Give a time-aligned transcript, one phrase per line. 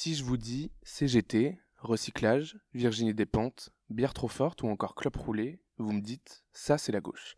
[0.00, 5.60] Si je vous dis CGT, recyclage, Virginie Despentes, bière trop forte ou encore clope roulée,
[5.76, 7.36] vous me dites ça c'est la gauche.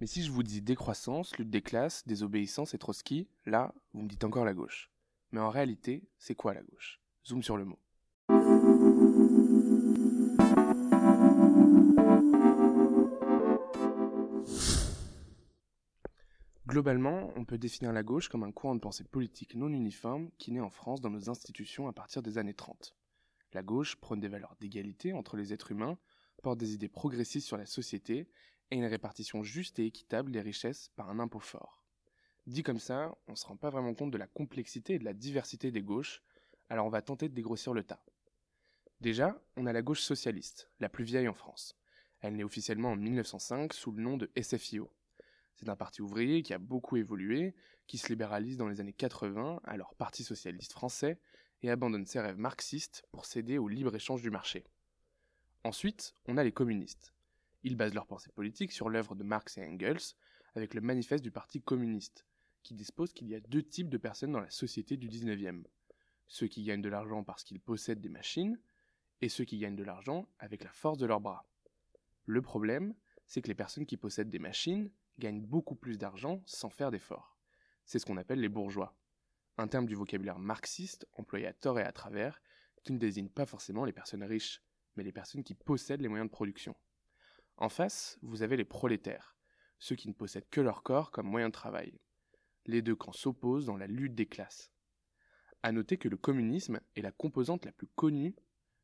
[0.00, 4.08] Mais si je vous dis décroissance, lutte des classes, désobéissance et Trotsky, là, vous me
[4.08, 4.90] dites encore la gauche.
[5.30, 7.00] Mais en réalité, c'est quoi la gauche?
[7.24, 7.78] Zoom sur le mot.
[16.74, 20.50] Globalement, on peut définir la gauche comme un courant de pensée politique non uniforme qui
[20.50, 22.96] naît en France dans nos institutions à partir des années 30.
[23.52, 25.96] La gauche prône des valeurs d'égalité entre les êtres humains,
[26.42, 28.26] porte des idées progressistes sur la société
[28.72, 31.84] et une répartition juste et équitable des richesses par un impôt fort.
[32.48, 35.04] Dit comme ça, on ne se rend pas vraiment compte de la complexité et de
[35.04, 36.24] la diversité des gauches,
[36.70, 38.04] alors on va tenter de dégrossir le tas.
[39.00, 41.78] Déjà, on a la gauche socialiste, la plus vieille en France.
[42.20, 44.90] Elle naît officiellement en 1905 sous le nom de SFIO.
[45.54, 47.54] C'est un parti ouvrier qui a beaucoup évolué,
[47.86, 51.18] qui se libéralise dans les années 80, alors Parti socialiste français,
[51.62, 54.64] et abandonne ses rêves marxistes pour céder au libre-échange du marché.
[55.62, 57.14] Ensuite, on a les communistes.
[57.62, 60.14] Ils basent leur pensée politique sur l'œuvre de Marx et Engels,
[60.54, 62.26] avec le manifeste du Parti communiste,
[62.62, 65.64] qui dispose qu'il y a deux types de personnes dans la société du 19e.
[66.26, 68.58] Ceux qui gagnent de l'argent parce qu'ils possèdent des machines,
[69.22, 71.46] et ceux qui gagnent de l'argent avec la force de leurs bras.
[72.26, 72.94] Le problème,
[73.26, 77.36] c'est que les personnes qui possèdent des machines gagnent beaucoup plus d'argent sans faire d'efforts.
[77.84, 78.96] C'est ce qu'on appelle les bourgeois.
[79.56, 82.40] Un terme du vocabulaire marxiste employé à tort et à travers,
[82.82, 84.62] qui ne désigne pas forcément les personnes riches,
[84.96, 86.74] mais les personnes qui possèdent les moyens de production.
[87.56, 89.36] En face, vous avez les prolétaires,
[89.78, 92.00] ceux qui ne possèdent que leur corps comme moyen de travail.
[92.66, 94.72] Les deux camps s'opposent dans la lutte des classes.
[95.62, 98.34] À noter que le communisme est la composante la plus connue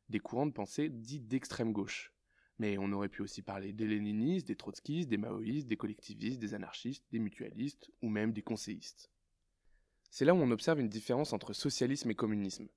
[0.09, 2.13] des courants de pensée dits d'extrême gauche.
[2.61, 6.53] Mais on aurait pu aussi parler des léninistes, des trotskistes, des maoïstes, des collectivistes, des
[6.53, 9.09] anarchistes, des mutualistes ou même des conseillistes.
[10.11, 12.67] C'est là où on observe une différence entre socialisme et communisme.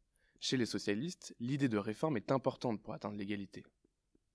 [0.41, 3.63] Chez les socialistes, l'idée de réforme est importante pour atteindre l'égalité.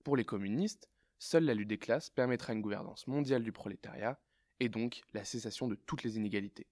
[0.04, 4.20] Pour les communistes, seule la lutte des classes permettra une gouvernance mondiale du prolétariat
[4.60, 6.68] et donc la cessation de toutes les inégalités.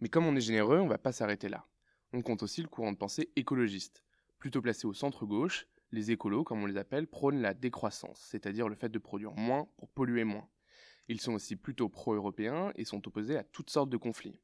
[0.00, 1.68] Mais comme on est généreux, on ne va pas s'arrêter là.
[2.14, 4.02] On compte aussi le courant de pensée écologiste,
[4.38, 8.74] plutôt placé au centre-gauche les écolos, comme on les appelle, prônent la décroissance, c'est-à-dire le
[8.74, 10.48] fait de produire moins pour polluer moins.
[11.08, 14.40] Ils sont aussi plutôt pro-européens et sont opposés à toutes sortes de conflits.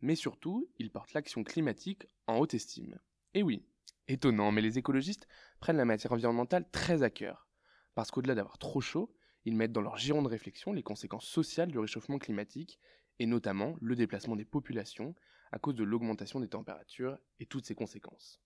[0.00, 2.98] Mais surtout, ils portent l'action climatique en haute estime.
[3.34, 3.66] Et oui,
[4.06, 5.28] étonnant, mais les écologistes
[5.60, 7.48] prennent la matière environnementale très à cœur.
[7.94, 9.12] Parce qu'au-delà d'avoir trop chaud,
[9.44, 12.78] ils mettent dans leur giron de réflexion les conséquences sociales du réchauffement climatique,
[13.18, 15.14] et notamment le déplacement des populations
[15.50, 18.40] à cause de l'augmentation des températures et toutes ses conséquences.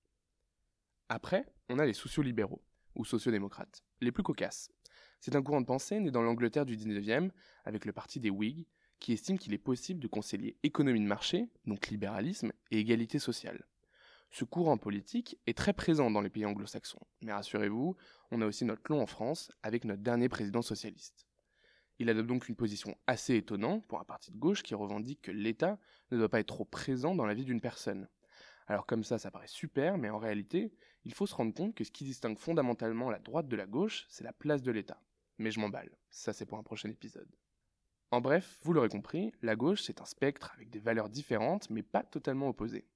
[1.08, 2.62] Après, on a les sociolibéraux,
[2.94, 4.70] ou sociodémocrates, les plus cocasses.
[5.20, 7.30] C'est un courant de pensée né dans l'Angleterre du 19e,
[7.64, 8.66] avec le parti des Whigs,
[8.98, 13.66] qui estime qu'il est possible de concilier économie de marché, donc libéralisme, et égalité sociale.
[14.30, 17.96] Ce courant politique est très présent dans les pays anglo-saxons, mais rassurez-vous,
[18.30, 21.26] on a aussi notre long en France, avec notre dernier président socialiste.
[21.98, 25.30] Il adopte donc une position assez étonnante pour un parti de gauche qui revendique que
[25.30, 25.78] l'État
[26.10, 28.08] ne doit pas être trop présent dans la vie d'une personne.
[28.72, 30.72] Alors comme ça, ça paraît super, mais en réalité,
[31.04, 34.06] il faut se rendre compte que ce qui distingue fondamentalement la droite de la gauche,
[34.08, 34.98] c'est la place de l'État.
[35.36, 37.28] Mais je m'emballe, ça c'est pour un prochain épisode.
[38.12, 41.82] En bref, vous l'aurez compris, la gauche c'est un spectre avec des valeurs différentes mais
[41.82, 42.88] pas totalement opposées.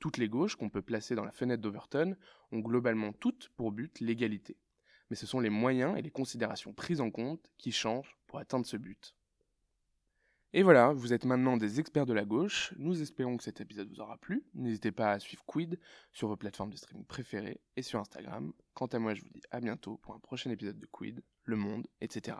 [0.00, 2.16] Toutes les gauches qu'on peut placer dans la fenêtre d'Overton
[2.50, 4.58] ont globalement toutes pour but l'égalité.
[5.08, 8.66] Mais ce sont les moyens et les considérations prises en compte qui changent pour atteindre
[8.66, 9.14] ce but.
[10.54, 12.74] Et voilà, vous êtes maintenant des experts de la gauche.
[12.76, 14.44] Nous espérons que cet épisode vous aura plu.
[14.52, 15.78] N'hésitez pas à suivre Quid
[16.12, 18.52] sur vos plateformes de streaming préférées et sur Instagram.
[18.74, 21.56] Quant à moi, je vous dis à bientôt pour un prochain épisode de Quid, Le
[21.56, 22.36] Monde, etc.